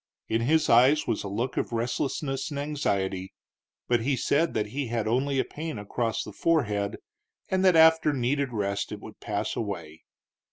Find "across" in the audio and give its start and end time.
5.77-6.23